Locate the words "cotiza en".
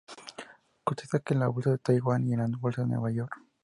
0.83-1.39